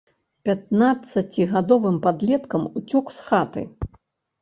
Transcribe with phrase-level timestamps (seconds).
[0.47, 3.61] Пятнаццацігадовым падлеткам уцёк з хаты.